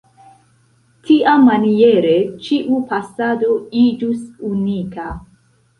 Tiamaniere 1.09 2.15
ĉiu 2.47 2.81
pasado 2.95 3.55
iĝus 3.87 4.29
unika. 4.53 5.11